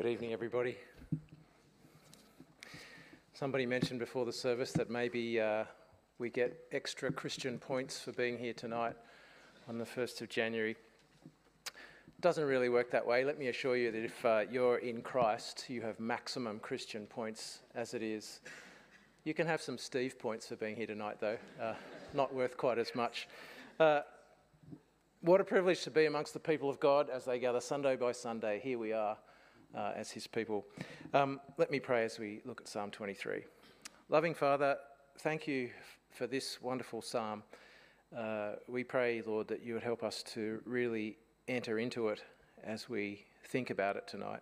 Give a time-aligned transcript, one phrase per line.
[0.00, 0.78] Good evening, everybody.
[3.34, 5.64] Somebody mentioned before the service that maybe uh,
[6.18, 8.94] we get extra Christian points for being here tonight
[9.68, 10.70] on the 1st of January.
[11.26, 13.26] It doesn't really work that way.
[13.26, 17.58] Let me assure you that if uh, you're in Christ, you have maximum Christian points
[17.74, 18.40] as it is.
[19.24, 21.36] You can have some Steve points for being here tonight, though.
[21.60, 21.74] Uh,
[22.14, 23.28] not worth quite as much.
[23.78, 24.00] Uh,
[25.20, 28.12] what a privilege to be amongst the people of God as they gather Sunday by
[28.12, 28.60] Sunday.
[28.64, 29.18] Here we are
[29.76, 30.64] uh, as His people.
[31.14, 33.44] Um, let me pray as we look at Psalm 23.
[34.08, 34.76] Loving Father,
[35.18, 35.70] thank you
[36.10, 37.42] for this wonderful psalm.
[38.16, 42.22] Uh, we pray, Lord, that you would help us to really enter into it
[42.64, 44.40] as we think about it tonight.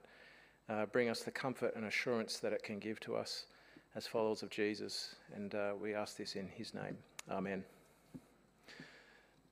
[0.69, 3.47] Uh, bring us the comfort and assurance that it can give to us
[3.95, 5.15] as followers of Jesus.
[5.35, 6.97] And uh, we ask this in his name.
[7.31, 7.65] Amen.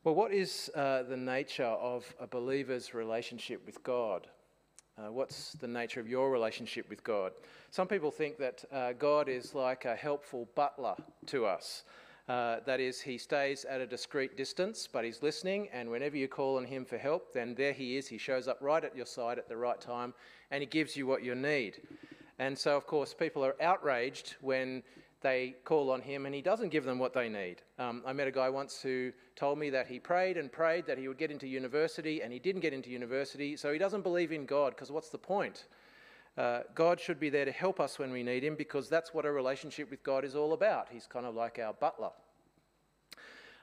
[0.05, 4.28] Well, what is uh, the nature of a believer's relationship with God?
[4.98, 7.32] Uh, what's the nature of your relationship with God?
[7.70, 10.94] Some people think that uh, God is like a helpful butler
[11.27, 11.83] to us.
[12.30, 16.28] Uh, that is, he stays at a discreet distance, but he's listening, and whenever you
[16.28, 18.08] call on him for help, then there he is.
[18.08, 20.14] He shows up right at your side at the right time,
[20.50, 21.83] and he gives you what you need.
[22.39, 24.83] And so, of course, people are outraged when
[25.22, 27.56] they call on him and he doesn't give them what they need.
[27.78, 30.98] Um, I met a guy once who told me that he prayed and prayed that
[30.98, 34.33] he would get into university and he didn't get into university, so he doesn't believe
[34.33, 35.67] in God because what's the point?
[36.36, 39.25] Uh, God should be there to help us when we need him because that's what
[39.25, 40.89] a relationship with God is all about.
[40.91, 42.11] He's kind of like our butler.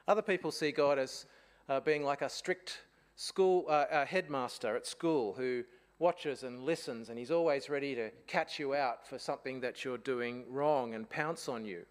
[0.07, 1.27] Other people see God as
[1.69, 2.79] uh, being like a strict
[3.15, 5.63] school uh, headmaster at school who
[6.03, 9.97] watches and listens, and he's always ready to catch you out for something that you're
[9.97, 11.85] doing wrong and pounce on you.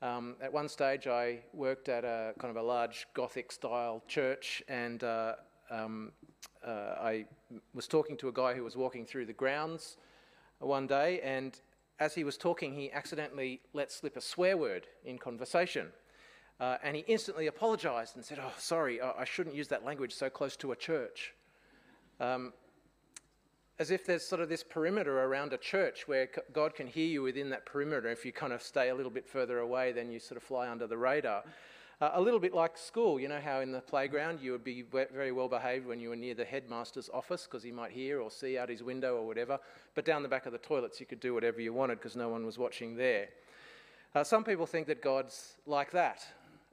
[0.00, 4.62] Um, at one stage, I worked at a kind of a large Gothic style church,
[4.66, 5.34] and uh,
[5.70, 6.10] um,
[6.66, 6.70] uh,
[7.12, 7.26] I
[7.74, 9.98] was talking to a guy who was walking through the grounds
[10.60, 11.60] one day, and
[12.00, 15.88] as he was talking, he accidentally let slip a swear word in conversation.
[16.60, 20.30] Uh, and he instantly apologized and said, Oh, sorry, I shouldn't use that language so
[20.30, 21.34] close to a church.
[22.20, 22.54] Um,
[23.78, 27.22] as if there's sort of this perimeter around a church where God can hear you
[27.22, 28.08] within that perimeter.
[28.08, 30.68] If you kind of stay a little bit further away, then you sort of fly
[30.68, 31.42] under the radar.
[32.00, 34.82] Uh, a little bit like school, you know how in the playground you would be
[34.82, 38.30] very well behaved when you were near the headmaster's office because he might hear or
[38.30, 39.58] see out his window or whatever.
[39.94, 42.28] But down the back of the toilets, you could do whatever you wanted because no
[42.28, 43.28] one was watching there.
[44.14, 46.26] Uh, some people think that God's like that.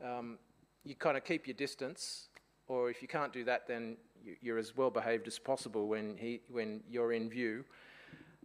[0.03, 0.37] Um,
[0.83, 2.27] you kind of keep your distance,
[2.67, 3.97] or if you can't do that, then
[4.41, 7.63] you're as well behaved as possible when, he, when you're in view.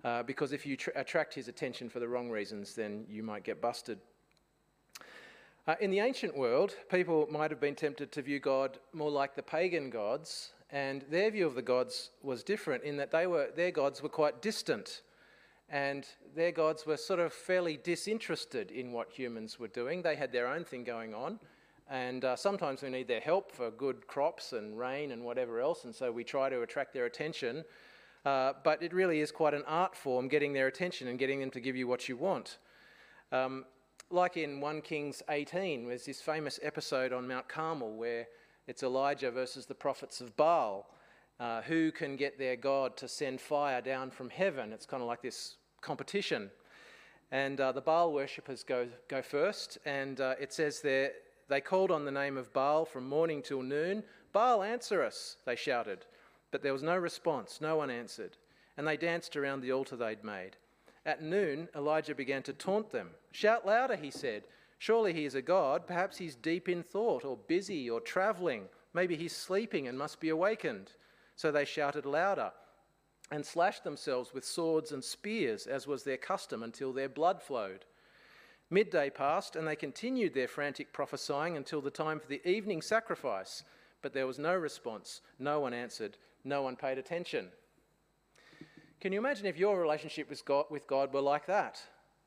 [0.04, 3.60] Uh, because if you attract his attention for the wrong reasons, then you might get
[3.60, 3.98] busted.
[5.66, 9.34] Uh, in the ancient world, people might have been tempted to view God more like
[9.34, 13.48] the pagan gods, and their view of the gods was different in that they were,
[13.56, 15.02] their gods were quite distant,
[15.68, 16.06] and
[16.36, 20.02] their gods were sort of fairly disinterested in what humans were doing.
[20.02, 21.40] They had their own thing going on,
[21.88, 25.84] and uh, sometimes we need their help for good crops and rain and whatever else,
[25.84, 27.64] and so we try to attract their attention.
[28.24, 31.50] Uh, but it really is quite an art form getting their attention and getting them
[31.50, 32.58] to give you what you want.
[33.30, 33.64] Um,
[34.10, 38.26] like in 1 Kings 18, there's this famous episode on Mount Carmel where
[38.66, 40.90] it's Elijah versus the prophets of Baal.
[41.38, 44.72] Uh, who can get their God to send fire down from heaven?
[44.72, 46.50] It's kind of like this competition.
[47.30, 51.12] And uh, the Baal worshippers go, go first, and uh, it says there
[51.48, 54.02] they called on the name of Baal from morning till noon.
[54.32, 56.06] Baal, answer us, they shouted.
[56.50, 58.36] But there was no response, no one answered.
[58.76, 60.56] And they danced around the altar they'd made.
[61.04, 63.10] At noon, Elijah began to taunt them.
[63.30, 64.44] Shout louder, he said.
[64.78, 65.86] Surely he is a god.
[65.86, 68.64] Perhaps he's deep in thought, or busy, or travelling.
[68.92, 70.92] Maybe he's sleeping and must be awakened.
[71.36, 72.52] So they shouted louder
[73.30, 77.84] and slashed themselves with swords and spears, as was their custom, until their blood flowed.
[78.70, 83.62] Midday passed, and they continued their frantic prophesying until the time for the evening sacrifice.
[84.02, 85.20] But there was no response.
[85.38, 86.18] No one answered.
[86.44, 87.48] No one paid attention.
[89.00, 91.80] Can you imagine if your relationship with God, with God were like that?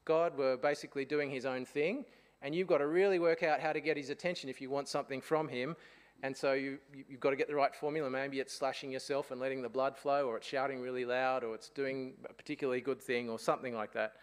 [0.06, 2.06] God were basically doing his own thing,
[2.42, 4.88] and you've got to really work out how to get his attention if you want
[4.88, 5.76] something from him.
[6.22, 8.10] And so you, you've got to get the right formula.
[8.10, 11.56] Maybe it's slashing yourself and letting the blood flow, or it's shouting really loud, or
[11.56, 14.14] it's doing a particularly good thing, or something like that.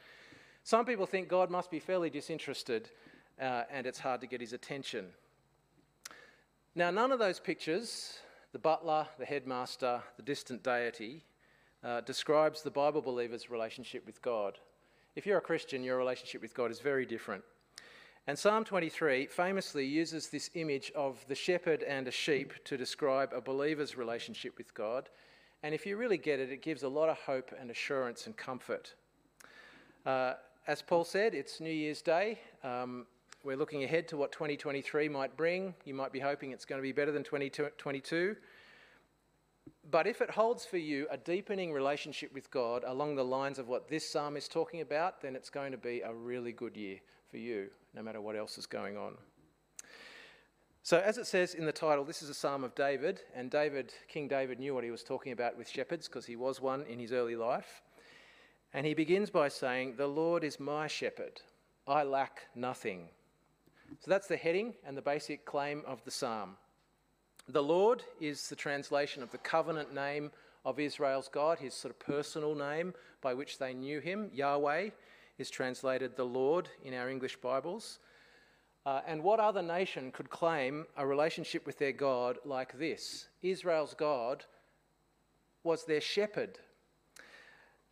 [0.67, 2.91] Some people think God must be fairly disinterested
[3.41, 5.07] uh, and it's hard to get his attention.
[6.75, 8.19] Now, none of those pictures,
[8.51, 11.23] the butler, the headmaster, the distant deity,
[11.85, 14.59] uh, describes the Bible believer's relationship with God.
[15.15, 17.45] If you're a Christian, your relationship with God is very different.
[18.27, 23.33] And Psalm 23 famously uses this image of the shepherd and a sheep to describe
[23.33, 25.11] a believer's relationship with God.
[25.63, 28.37] And if you really get it, it gives a lot of hope and assurance and
[28.37, 28.97] comfort.
[30.05, 30.35] Uh,
[30.67, 32.41] as Paul said, it's New Year's Day.
[32.65, 33.07] Um,
[33.45, 35.75] we're looking ahead to what 2023 might bring.
[35.85, 38.35] You might be hoping it's going to be better than 2022.
[39.89, 43.69] But if it holds for you a deepening relationship with God along the lines of
[43.69, 46.99] what this psalm is talking about, then it's going to be a really good year
[47.31, 49.15] for you, no matter what else is going on.
[50.83, 53.93] So, as it says in the title, this is a psalm of David, and David,
[54.09, 56.99] King David, knew what he was talking about with shepherds because he was one in
[56.99, 57.83] his early life.
[58.77, 61.41] And he begins by saying, The Lord is my shepherd,
[61.89, 63.09] I lack nothing.
[64.01, 66.59] So, that's the heading and the basic claim of the psalm.
[67.49, 70.31] The Lord is the translation of the covenant name
[70.67, 72.93] of Israel's God, his sort of personal name
[73.23, 74.29] by which they knew him.
[74.35, 74.91] Yahweh
[75.39, 77.99] is translated the Lord in our English Bibles.
[78.85, 83.29] Uh, and what other nation could claim a relationship with their God like this?
[83.41, 84.45] Israel's God
[85.65, 86.59] was their shepherd.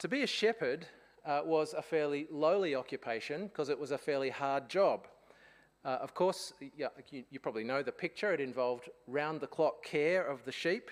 [0.01, 0.87] To be a shepherd
[1.25, 5.07] uh, was a fairly lowly occupation because it was a fairly hard job.
[5.85, 6.89] Uh, of course, you,
[7.31, 8.33] you, probably know the picture.
[8.33, 10.91] It involved round the clock care of the sheep,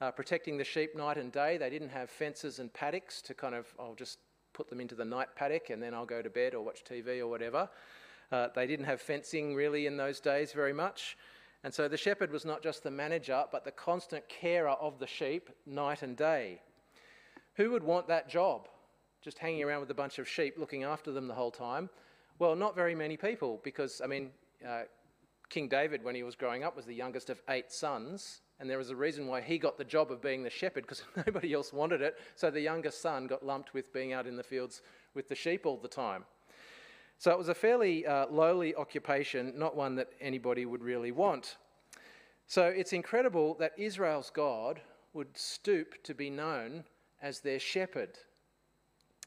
[0.00, 1.56] uh, protecting the sheep night and day.
[1.56, 4.18] They didn't have fences and paddocks to kind of, I'll just
[4.52, 7.20] put them into the night paddock and then I'll go to bed or watch TV
[7.20, 7.68] or whatever.
[8.30, 11.16] Uh, they didn't have fencing really in those days very much.
[11.64, 15.06] And so the shepherd was not just the manager, but the constant carer of the
[15.06, 16.60] sheep night and day.
[17.56, 18.68] Who would want that job?
[19.22, 21.88] Just hanging around with a bunch of sheep, looking after them the whole time.
[22.38, 24.30] Well, not very many people, because, I mean,
[24.66, 24.82] uh,
[25.48, 28.78] King David, when he was growing up, was the youngest of eight sons, and there
[28.78, 31.72] was a reason why he got the job of being the shepherd, because nobody else
[31.72, 32.18] wanted it.
[32.34, 34.82] So the youngest son got lumped with being out in the fields
[35.14, 36.24] with the sheep all the time.
[37.18, 41.56] So it was a fairly uh, lowly occupation, not one that anybody would really want.
[42.46, 44.80] So it's incredible that Israel's God
[45.12, 46.84] would stoop to be known
[47.24, 48.18] as their shepherd.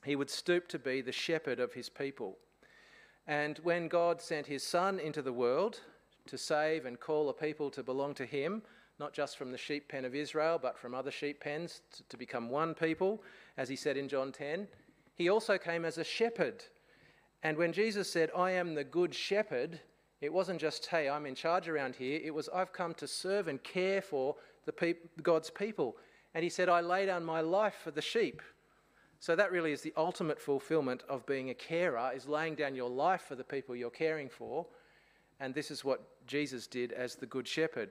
[0.06, 2.38] He would stoop to be the shepherd of his people.
[3.26, 5.82] And when God sent his Son into the world
[6.28, 8.62] to save and call a people to belong to him,
[9.00, 12.50] not just from the sheep pen of Israel, but from other sheep pens to, become
[12.50, 13.24] one people,
[13.58, 14.68] as he said in John 10,
[15.16, 16.64] he also came as a shepherd.
[17.42, 19.80] And when Jesus said, I am the good shepherd,
[20.22, 22.20] it wasn't just, hey, I'm in charge around here.
[22.24, 24.36] It was, I've come to serve and care for
[24.66, 25.98] the God's people.
[26.38, 28.44] And he said, I lay down my life for the sheep.
[29.20, 32.92] So that really is the ultimate fulfillment of being a carer, is laying down your
[32.92, 34.68] life for the people you're caring for.
[35.40, 37.90] And this is what Jesus did as the Good Shepherd.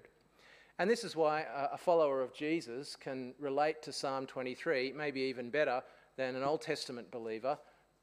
[0.78, 5.50] And this is why a follower of Jesus can relate to Psalm 23, maybe even
[5.50, 5.82] better
[6.16, 7.58] than an Old Testament believer,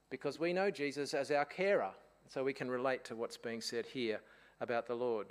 [0.09, 1.91] because we know Jesus as our carer.
[2.27, 4.19] So we can relate to what's being said here
[4.59, 5.27] about the Lord.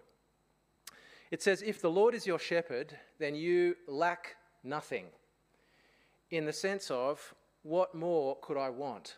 [1.30, 5.06] It says, If the Lord is your shepherd, then you lack nothing.
[6.30, 9.16] In the sense of, what more could I want?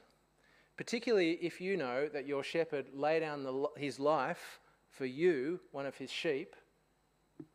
[0.77, 4.59] Particularly if you know that your shepherd laid down the, his life
[4.91, 6.57] for you, one of his sheep.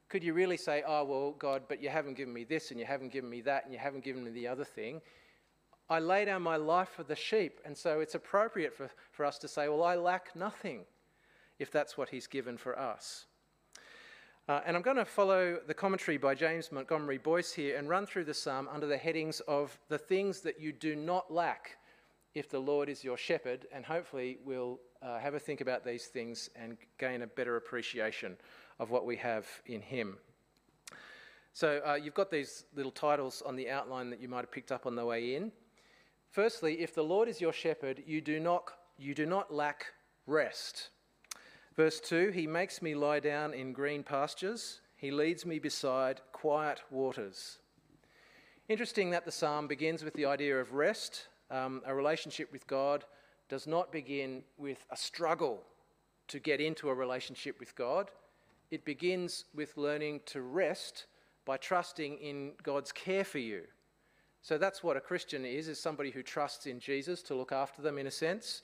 [0.07, 2.85] Could you really say, Oh, well, God, but you haven't given me this and you
[2.85, 5.01] haven't given me that and you haven't given me the other thing?
[5.89, 7.59] I lay down my life for the sheep.
[7.65, 10.85] And so it's appropriate for, for us to say, Well, I lack nothing,
[11.59, 13.25] if that's what he's given for us.
[14.49, 18.07] Uh, and I'm going to follow the commentary by James Montgomery Boice here and run
[18.07, 21.77] through the psalm under the headings of the things that you do not lack
[22.33, 23.67] if the Lord is your shepherd.
[23.71, 28.37] And hopefully, we'll uh, have a think about these things and gain a better appreciation
[28.79, 30.17] of what we have in Him.
[31.53, 34.71] So, uh, you've got these little titles on the outline that you might have picked
[34.71, 35.51] up on the way in.
[36.31, 39.93] Firstly, if the Lord is your shepherd, you do not, you do not lack
[40.25, 40.89] rest.
[41.79, 46.81] Verse 2 He makes me lie down in green pastures, He leads me beside quiet
[46.91, 47.59] waters.
[48.67, 51.29] Interesting that the psalm begins with the idea of rest.
[51.49, 53.05] Um, a relationship with God
[53.47, 55.63] does not begin with a struggle
[56.27, 58.11] to get into a relationship with God.
[58.71, 61.05] It begins with learning to rest
[61.45, 63.61] by trusting in God's care for you.
[64.41, 67.81] So that's what a Christian is, is somebody who trusts in Jesus to look after
[67.81, 68.63] them in a sense.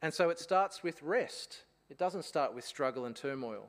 [0.00, 1.64] And so it starts with rest.
[1.92, 3.68] It doesn't start with struggle and turmoil.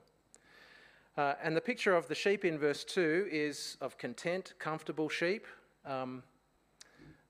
[1.17, 5.45] Uh, and the picture of the sheep in verse 2 is of content, comfortable sheep.
[5.85, 6.23] Um,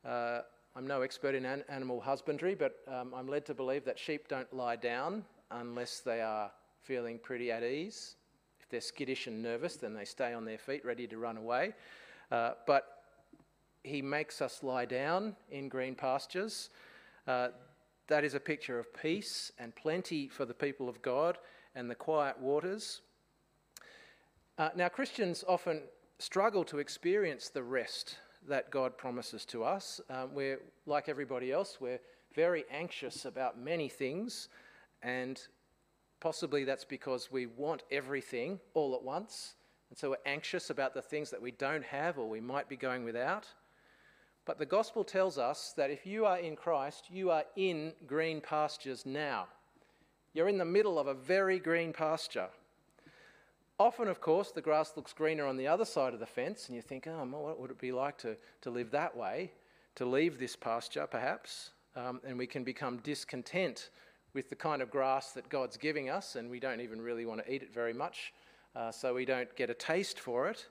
[0.05, 0.41] uh,
[0.75, 4.27] I'm no expert in an- animal husbandry, but um, I'm led to believe that sheep
[4.27, 6.51] don't lie down unless they are
[6.83, 8.15] feeling pretty at ease.
[8.61, 11.73] If they're skittish and nervous, then they stay on their feet ready to run away.
[12.31, 13.01] Uh, but
[13.81, 16.69] he makes us lie down in green pastures.
[17.25, 17.47] Uh,
[18.13, 21.39] that is a picture of peace and plenty for the people of God
[21.73, 23.01] and the quiet waters.
[24.59, 25.81] Uh, now, Christians often
[26.19, 29.99] struggle to experience the rest that God promises to us.
[30.11, 31.99] Um, we're, like everybody else, we're
[32.35, 34.47] very anxious about many things,
[35.01, 35.41] and
[36.19, 39.55] possibly that's because we want everything all at once.
[39.89, 42.77] And so we're anxious about the things that we don't have or we might be
[42.77, 43.47] going without.
[44.45, 48.41] But the gospel tells us that if you are in Christ, you are in green
[48.41, 49.47] pastures now.
[50.33, 52.49] You're in the middle of a very green pasture.
[53.79, 56.75] Often, of course, the grass looks greener on the other side of the fence, and
[56.75, 59.51] you think, oh, what would it be like to, to live that way,
[59.95, 61.71] to leave this pasture, perhaps?
[61.95, 63.89] Um, and we can become discontent
[64.33, 67.43] with the kind of grass that God's giving us, and we don't even really want
[67.45, 68.33] to eat it very much,
[68.75, 70.67] uh, so we don't get a taste for it.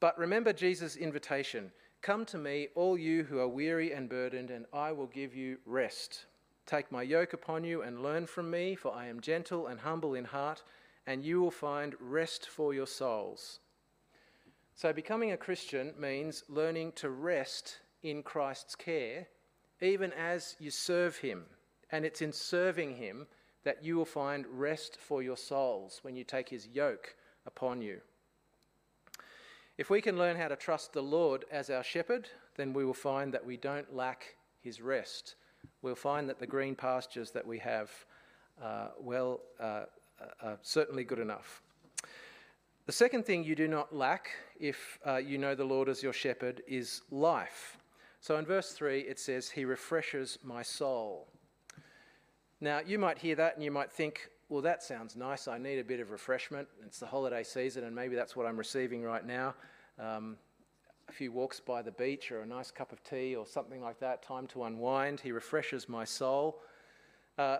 [0.00, 1.70] But remember Jesus' invitation
[2.04, 5.56] Come to me, all you who are weary and burdened, and I will give you
[5.66, 6.26] rest.
[6.66, 10.14] Take my yoke upon you and learn from me, for I am gentle and humble
[10.14, 10.62] in heart
[11.06, 13.60] and you will find rest for your souls.
[14.74, 19.28] So, becoming a Christian means learning to rest in Christ's care,
[19.80, 21.44] even as you serve Him.
[21.92, 23.26] And it's in serving Him
[23.62, 27.14] that you will find rest for your souls when you take His yoke
[27.46, 28.00] upon you.
[29.76, 32.94] If we can learn how to trust the Lord as our shepherd, then we will
[32.94, 35.34] find that we don't lack His rest.
[35.82, 37.90] We'll find that the green pastures that we have,
[38.62, 39.86] uh, well, uh, uh,
[40.40, 41.60] uh, certainly good enough.
[42.86, 46.12] The second thing you do not lack if uh, you know the Lord as your
[46.12, 47.78] shepherd is life.
[48.20, 51.26] So in verse 3, it says, He refreshes my soul.
[52.60, 55.48] Now, you might hear that and you might think, well, that sounds nice.
[55.48, 56.68] I need a bit of refreshment.
[56.84, 59.54] It's the holiday season, and maybe that's what I'm receiving right now.
[59.98, 60.36] Um,
[61.08, 63.98] a few walks by the beach, or a nice cup of tea, or something like
[64.00, 65.20] that, time to unwind.
[65.20, 66.60] He refreshes my soul.
[67.38, 67.58] Uh,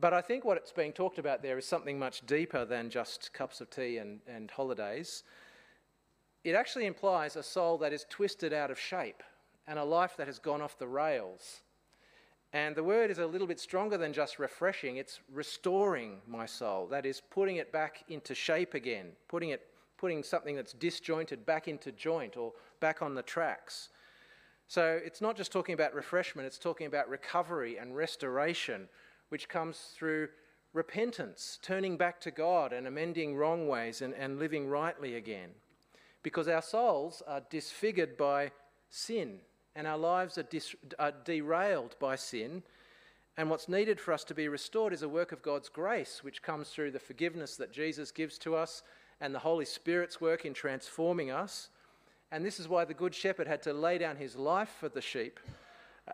[0.00, 3.32] but I think what it's being talked about there is something much deeper than just
[3.32, 5.22] cups of tea and, and holidays.
[6.42, 9.22] It actually implies a soul that is twisted out of shape
[9.66, 11.62] and a life that has gone off the rails.
[12.54, 16.86] And the word is a little bit stronger than just refreshing, it's restoring my soul.
[16.86, 19.66] That is, putting it back into shape again, putting, it,
[19.98, 23.88] putting something that's disjointed back into joint or back on the tracks.
[24.68, 28.88] So it's not just talking about refreshment, it's talking about recovery and restoration
[29.30, 30.28] which comes through
[30.74, 35.50] repentance, turning back to God and amending wrong ways and, and living rightly again.
[36.22, 38.52] Because our souls are disfigured by
[38.90, 39.40] sin
[39.76, 42.62] and our lives are, dis, are derailed by sin.
[43.36, 46.42] And what's needed for us to be restored is a work of God's grace, which
[46.42, 48.82] comes through the forgiveness that Jesus gives to us
[49.20, 51.70] and the Holy Spirit's work in transforming us.
[52.30, 55.00] And this is why the Good Shepherd had to lay down his life for the
[55.00, 55.40] sheep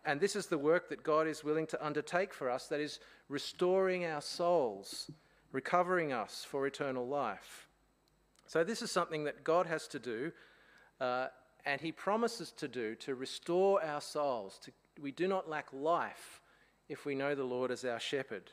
[0.04, 3.00] and this is the work that God is willing to undertake for us that is,
[3.28, 5.10] restoring our souls,
[5.52, 7.68] recovering us for eternal life.
[8.46, 10.32] So, this is something that God has to do,
[11.00, 11.28] uh,
[11.64, 14.58] and He promises to do to restore our souls.
[14.64, 16.40] To, we do not lack life
[16.88, 18.50] if we know the Lord as our shepherd.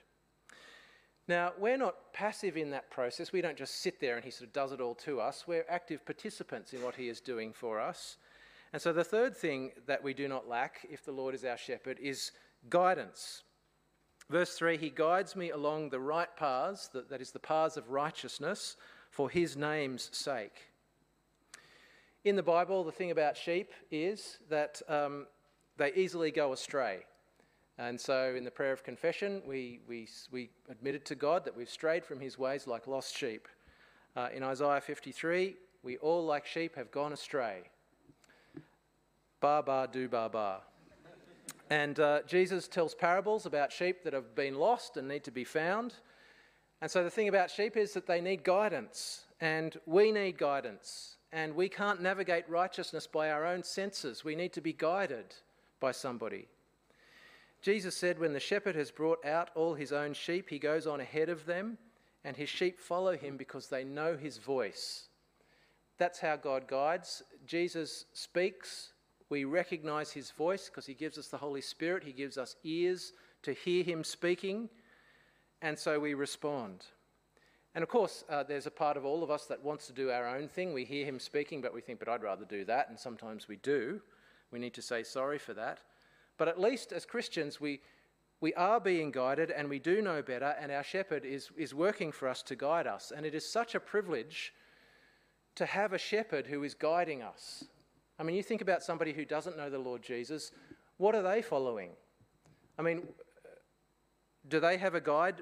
[1.28, 3.34] Now, we're not passive in that process.
[3.34, 5.46] We don't just sit there and He sort of does it all to us.
[5.46, 8.18] We're active participants in what He is doing for us.
[8.74, 11.58] And so the third thing that we do not lack, if the Lord is our
[11.58, 12.32] shepherd, is
[12.70, 13.44] guidance.
[14.30, 17.90] Verse 3 He guides me along the right paths, that, that is, the paths of
[17.90, 18.76] righteousness,
[19.10, 20.72] for his name's sake.
[22.28, 25.28] In the Bible, the thing about sheep is that um,
[25.78, 27.06] they easily go astray.
[27.78, 31.70] And so in the prayer of confession, we, we, we admitted to God that we've
[31.70, 33.48] strayed from his ways like lost sheep.
[34.18, 37.62] Uh, in Isaiah 53, we all, like sheep, have gone astray.
[39.40, 40.64] Ba ba do ba ba.
[41.70, 45.46] And uh, Jesus tells parables about sheep that have been lost and need to be
[45.46, 45.94] found.
[46.82, 51.17] And so the thing about sheep is that they need guidance, and we need guidance.
[51.32, 54.24] And we can't navigate righteousness by our own senses.
[54.24, 55.36] We need to be guided
[55.80, 56.48] by somebody.
[57.62, 61.02] Jesus said, When the shepherd has brought out all his own sheep, he goes on
[61.02, 61.78] ahead of them,
[62.24, 65.08] and his sheep follow him because they know his voice.
[65.98, 67.24] That's how God guides.
[67.46, 68.94] Jesus speaks,
[69.30, 73.14] we recognize his voice because he gives us the Holy Spirit, he gives us ears
[73.44, 74.70] to hear him speaking,
[75.62, 76.86] and so we respond.
[77.76, 80.10] And of course, uh, there's a part of all of us that wants to do
[80.10, 80.74] our own thing.
[80.74, 83.58] We hear him speaking, but we think, but I'd rather do that, and sometimes we
[83.58, 84.02] do.
[84.52, 85.80] We need to say sorry for that.
[86.38, 87.82] But at least as Christians, we,
[88.42, 92.12] we are being guided and we do know better, and our shepherd is, is working
[92.12, 93.12] for us to guide us.
[93.16, 94.54] And it is such a privilege
[95.56, 97.66] to have a shepherd who is guiding us.
[98.20, 100.52] I mean, you think about somebody who doesn't know the Lord Jesus,
[100.98, 101.92] what are they following?
[102.78, 103.04] I mean,
[104.48, 105.42] do they have a guide?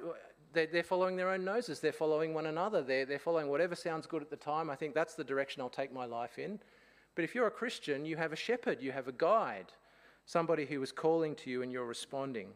[0.56, 4.08] They're, they're following their own noses, they're following one another, they're, they're following whatever sounds
[4.08, 4.70] good at the time.
[4.70, 6.60] I think that's the direction I'll take my life in.
[7.14, 9.74] But if you're a Christian, you have a shepherd, you have a guide,
[10.26, 12.50] somebody who is calling to you and you're responding.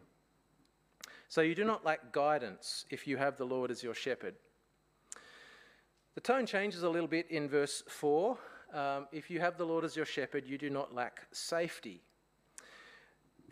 [1.27, 4.35] So you do not lack guidance if you have the Lord as your shepherd.
[6.15, 8.37] The tone changes a little bit in verse 4.
[8.73, 12.01] Um, if you have the Lord as your shepherd, you do not lack safety.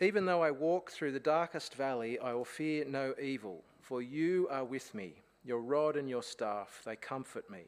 [0.00, 4.46] Even though I walk through the darkest valley, I will fear no evil, for you
[4.50, 5.14] are with me.
[5.42, 7.62] Your rod and your staff, they comfort me.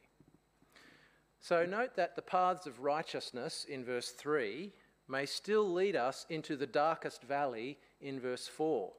[1.41, 4.71] So note that the paths of righteousness in verse 3
[5.09, 8.93] may still lead us into the darkest valley in verse 4.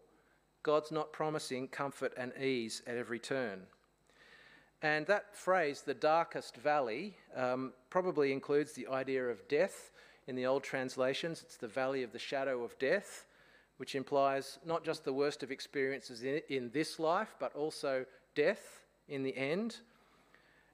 [0.63, 3.61] God's not promising comfort and ease at every turn.
[4.81, 9.91] And that phrase, the darkest valley, um, probably includes the idea of death.
[10.25, 13.25] In the old translations, it's the valley of the shadow of death,
[13.81, 18.85] which implies not just the worst of experiences in, in this life, but also death
[19.09, 19.77] in the end.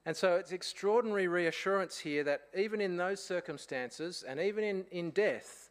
[0.06, 5.12] And so it's extraordinary reassurance here that even in those circumstances, and even in, in
[5.12, 5.70] death,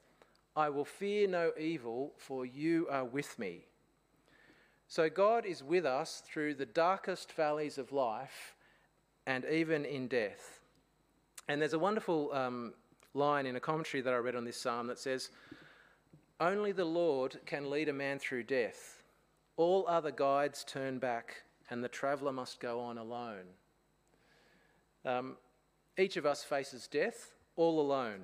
[0.57, 3.67] I will fear no evil, for you are with me.
[4.89, 8.55] So God is with us through the darkest valleys of life
[9.27, 10.61] and even in death.
[11.51, 12.73] And there's a wonderful um,
[13.13, 15.29] line in a commentary that I read on this psalm that says,
[16.39, 19.03] Only the Lord can lead a man through death.
[19.57, 23.47] All other guides turn back, and the traveller must go on alone.
[25.05, 25.37] Um,
[25.97, 28.21] each of us faces death all alone.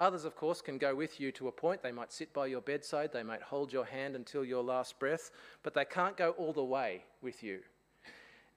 [0.00, 1.82] Others, of course, can go with you to a point.
[1.82, 5.32] They might sit by your bedside, they might hold your hand until your last breath,
[5.64, 7.60] but they can't go all the way with you.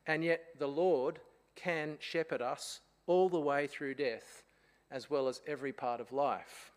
[0.05, 1.19] And yet, the Lord
[1.55, 4.43] can shepherd us all the way through death,
[4.91, 6.71] as well as every part of life.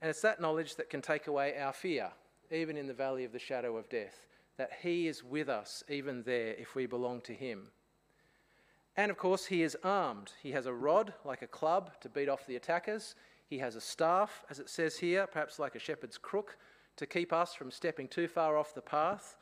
[0.00, 2.10] And it's that knowledge that can take away our fear,
[2.50, 4.26] even in the valley of the shadow of death,
[4.56, 7.68] that He is with us even there if we belong to Him.
[8.96, 10.32] And of course, He is armed.
[10.42, 13.14] He has a rod, like a club, to beat off the attackers.
[13.46, 16.56] He has a staff, as it says here, perhaps like a shepherd's crook,
[16.96, 19.36] to keep us from stepping too far off the path.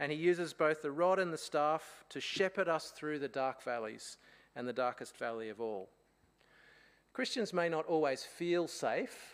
[0.00, 3.62] And he uses both the rod and the staff to shepherd us through the dark
[3.62, 4.16] valleys
[4.56, 5.88] and the darkest valley of all.
[7.12, 9.33] Christians may not always feel safe,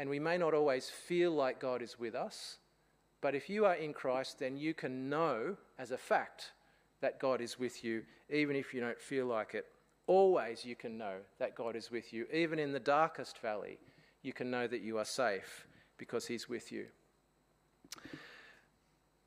[0.00, 2.56] and we may not always feel like God is with us,
[3.20, 6.52] but if you are in Christ, then you can know as a fact
[7.02, 9.66] that God is with you, even if you don't feel like it
[10.06, 12.24] always you can know that God is with you.
[12.32, 13.76] Even in the darkest valley,
[14.22, 15.66] you can know that you are safe
[15.98, 16.86] because He's with you.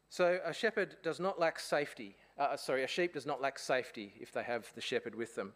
[0.09, 2.15] So a shepherd does not lack safety.
[2.39, 5.35] Uh, uh, sorry, a sheep does not lack safety if they have the shepherd with
[5.35, 5.53] them.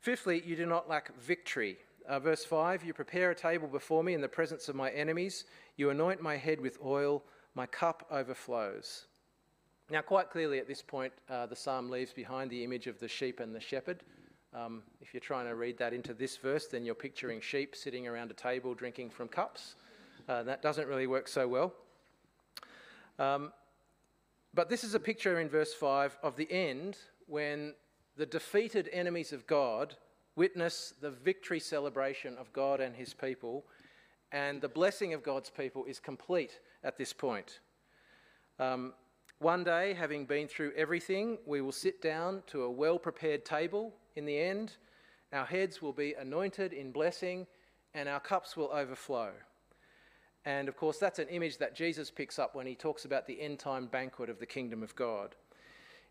[0.00, 1.78] Fifthly, you do not lack victory.
[2.08, 5.44] Uh, verse 5 You prepare a table before me in the presence of my enemies.
[5.76, 7.22] You anoint my head with oil.
[7.54, 9.06] My cup overflows.
[9.90, 13.08] Now, quite clearly at this point, uh, the psalm leaves behind the image of the
[13.08, 14.02] sheep and the shepherd.
[14.52, 18.06] Um, if you're trying to read that into this verse, then you're picturing sheep sitting
[18.06, 19.76] around a table drinking from cups.
[20.28, 21.72] Uh, that doesn't really work so well.
[23.18, 23.52] Um,
[24.54, 27.74] but this is a picture in verse 5 of the end when
[28.16, 29.94] the defeated enemies of God
[30.36, 33.64] witness the victory celebration of God and his people,
[34.32, 37.60] and the blessing of God's people is complete at this point.
[38.58, 38.92] Um,
[39.38, 43.92] one day, having been through everything, we will sit down to a well prepared table
[44.14, 44.76] in the end.
[45.32, 47.46] Our heads will be anointed in blessing,
[47.94, 49.32] and our cups will overflow.
[50.46, 53.40] And of course, that's an image that Jesus picks up when he talks about the
[53.40, 55.34] end time banquet of the kingdom of God.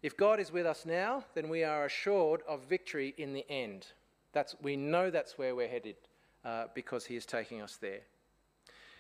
[0.03, 3.87] If God is with us now, then we are assured of victory in the end.
[4.35, 5.95] That's, we know that's where we're headed
[6.43, 8.01] uh, because he is taking us there.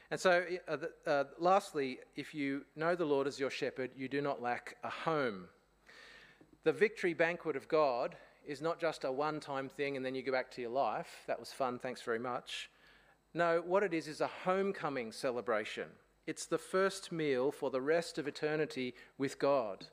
[0.09, 4.21] And so, uh, uh, lastly, if you know the Lord as your shepherd, you do
[4.21, 5.49] not lack a home.
[6.63, 8.15] The victory banquet of God
[8.47, 11.23] is not just a one time thing and then you go back to your life.
[11.27, 12.69] That was fun, thanks very much.
[13.33, 15.89] No, what it is is a homecoming celebration.
[16.27, 19.87] It's the first meal for the rest of eternity with God.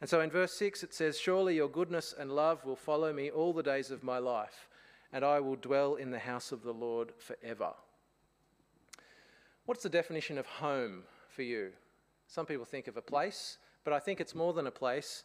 [0.00, 3.30] And so in verse 6 it says, Surely your goodness and love will follow me
[3.30, 4.68] all the days of my life,
[5.12, 7.72] and I will dwell in the house of the Lord forever.
[9.66, 11.70] What's the definition of home for you?
[12.26, 15.24] Some people think of a place, but I think it's more than a place.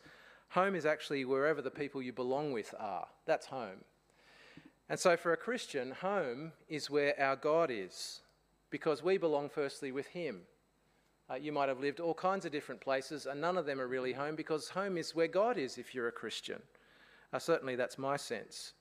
[0.49, 3.07] Home is actually wherever the people you belong with are.
[3.25, 3.83] That's home.
[4.89, 8.21] And so for a Christian, home is where our God is,
[8.69, 10.41] because we belong firstly with Him.
[11.29, 13.87] Uh, you might have lived all kinds of different places, and none of them are
[13.87, 16.61] really home because home is where God is if you're a Christian.
[17.33, 18.73] Uh, certainly, that's my sense.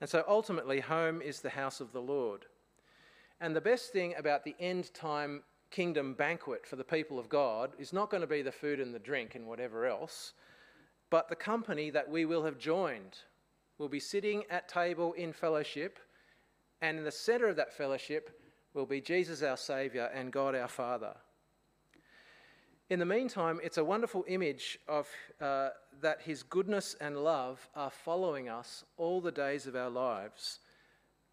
[0.00, 2.46] And so ultimately, home is the house of the Lord.
[3.40, 7.72] And the best thing about the end time kingdom banquet for the people of God
[7.78, 10.34] is not going to be the food and the drink and whatever else,
[11.10, 13.18] but the company that we will have joined.
[13.78, 15.98] We'll be sitting at table in fellowship
[16.82, 18.38] And in the center of that fellowship
[18.74, 21.14] will be Jesus our Saviour and God our Father.
[22.92, 25.08] In the meantime, it's a wonderful image of
[25.40, 25.70] uh,
[26.02, 30.58] that His goodness and love are following us all the days of our lives,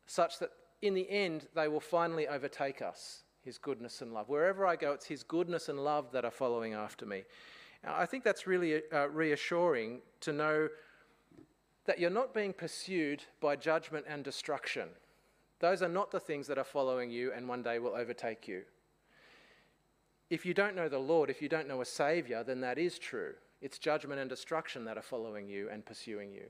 [0.08, 3.24] such that in the end they will finally overtake us.
[3.42, 4.30] His goodness and love.
[4.30, 7.24] Wherever I go, it's His goodness and love that are following after me.
[7.84, 10.70] Now, I think that's really uh, reassuring to know
[11.84, 14.88] that you're not being pursued by judgment and destruction.
[15.60, 18.62] Those are not the things that are following you and one day will overtake you.
[20.30, 23.00] If you don't know the Lord, if you don't know a Saviour, then that is
[23.00, 23.34] true.
[23.62, 26.46] It's judgment and destruction that are following you and pursuing you.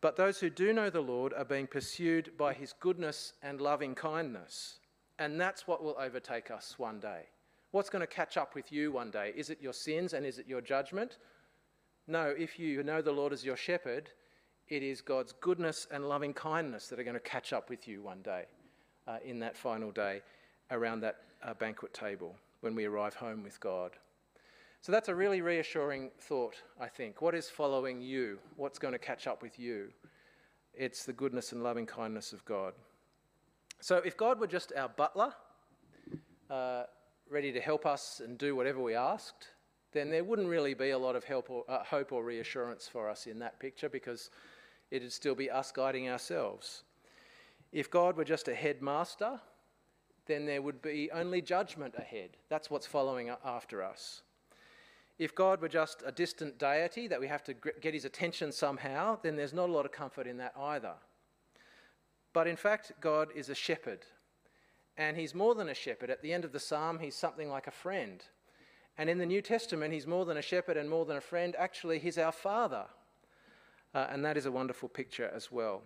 [0.00, 3.94] But those who do know the Lord are being pursued by his goodness and loving
[3.94, 4.80] kindness.
[5.18, 7.26] And that's what will overtake us one day.
[7.70, 9.32] What's going to catch up with you one day?
[9.36, 11.18] Is it your sins and is it your judgment?
[12.08, 14.10] No, if you know the Lord as your shepherd,
[14.68, 18.02] it is God's goodness and loving kindness that are going to catch up with you
[18.02, 18.46] one day
[19.06, 20.22] uh, in that final day
[20.70, 23.92] around that uh, banquet table when we arrive home with God.
[24.80, 27.20] So that's a really reassuring thought, I think.
[27.20, 28.38] What is following you?
[28.56, 29.92] What's going to catch up with you?
[30.74, 32.72] It's the goodness and loving kindness of God.
[33.80, 35.34] So if God were just our butler,
[36.50, 36.84] uh,
[37.30, 39.48] ready to help us and do whatever we asked,
[39.92, 43.08] then there wouldn't really be a lot of help or, uh, hope or reassurance for
[43.08, 44.30] us in that picture because
[44.90, 46.84] it'd still be us guiding ourselves.
[47.72, 49.40] If God were just a headmaster,
[50.26, 52.30] then there would be only judgment ahead.
[52.48, 54.22] That's what's following after us.
[55.18, 59.18] If God were just a distant deity that we have to get his attention somehow,
[59.22, 60.94] then there's not a lot of comfort in that either.
[62.32, 64.06] But in fact, God is a shepherd.
[64.96, 66.10] And he's more than a shepherd.
[66.10, 68.22] At the end of the psalm, he's something like a friend.
[68.98, 71.54] And in the New Testament, he's more than a shepherd and more than a friend.
[71.58, 72.84] Actually, he's our father.
[73.94, 75.82] Uh, and that is a wonderful picture as well.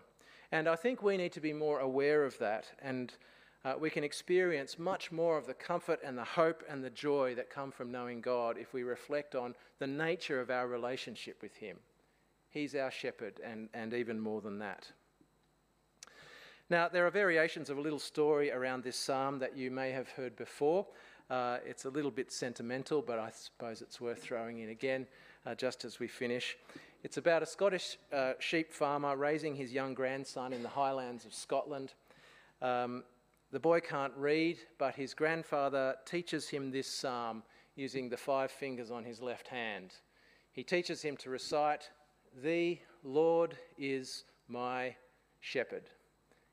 [0.52, 3.12] And I think we need to be more aware of that and
[3.66, 7.34] uh, we can experience much more of the comfort and the hope and the joy
[7.34, 11.56] that come from knowing God if we reflect on the nature of our relationship with
[11.56, 11.76] Him.
[12.48, 14.92] He's our shepherd, and, and even more than that.
[16.70, 20.08] Now, there are variations of a little story around this psalm that you may have
[20.10, 20.86] heard before.
[21.28, 25.08] Uh, it's a little bit sentimental, but I suppose it's worth throwing in again
[25.44, 26.56] uh, just as we finish.
[27.02, 31.34] It's about a Scottish uh, sheep farmer raising his young grandson in the highlands of
[31.34, 31.94] Scotland.
[32.62, 33.02] Um,
[33.52, 37.42] the boy can't read, but his grandfather teaches him this psalm
[37.76, 39.94] using the five fingers on his left hand.
[40.52, 41.90] He teaches him to recite,
[42.42, 44.96] The Lord is my
[45.40, 45.90] shepherd.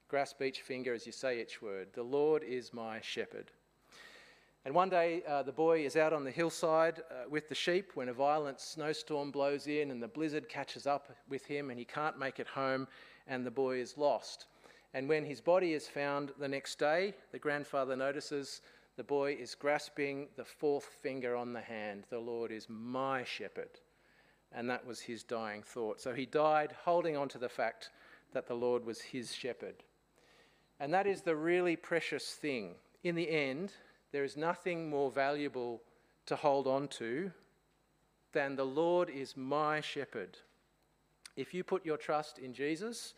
[0.08, 1.88] Grasp each finger as you say each word.
[1.94, 3.52] The Lord is my shepherd.
[4.66, 7.92] And one day uh, the boy is out on the hillside uh, with the sheep
[7.96, 11.86] when a violent snowstorm blows in and the blizzard catches up with him and he
[11.86, 12.88] can't make it home
[13.28, 14.46] and the boy is lost.
[14.94, 18.62] And when his body is found the next day, the grandfather notices
[18.96, 22.06] the boy is grasping the fourth finger on the hand.
[22.10, 23.80] The Lord is my shepherd.
[24.52, 26.00] And that was his dying thought.
[26.00, 27.90] So he died holding on to the fact
[28.34, 29.84] that the Lord was his shepherd.
[30.80, 32.76] And that is the really precious thing.
[33.04, 33.74] In the end,
[34.12, 35.82] there is nothing more valuable
[36.28, 37.32] to hold on to
[38.32, 40.38] than the Lord is my shepherd.
[41.36, 43.16] If you put your trust in Jesus,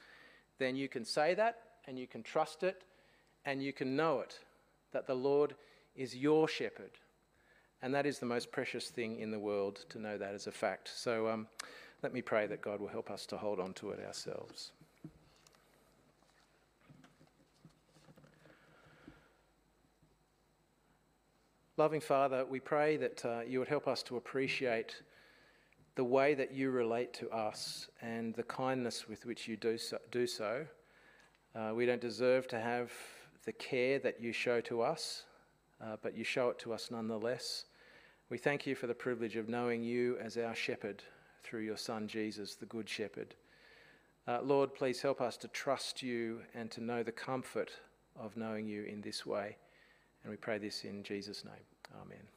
[0.57, 2.84] then you can say that and you can trust it
[3.45, 4.39] and you can know it
[4.91, 5.56] that the Lord
[5.95, 6.91] is your shepherd.
[7.82, 10.52] And that is the most precious thing in the world to know that as a
[10.52, 10.89] fact.
[10.95, 11.48] So um,
[12.02, 14.71] let me pray that God will help us to hold on to it ourselves.
[21.78, 25.02] Loving Father, we pray that uh, you would help us to appreciate
[25.95, 29.98] the way that you relate to us and the kindness with which you do so.
[30.10, 30.65] Do so.
[31.55, 32.91] Uh, we don't deserve to have
[33.45, 35.23] the care that you show to us,
[35.81, 37.65] uh, but you show it to us nonetheless.
[38.29, 41.01] We thank you for the privilege of knowing you as our shepherd
[41.43, 43.35] through your Son Jesus, the Good Shepherd.
[44.27, 47.71] Uh, Lord, please help us to trust you and to know the comfort
[48.19, 49.55] of knowing you in this way.
[50.23, 51.53] And we pray this in Jesus' name.
[52.01, 52.35] Amen.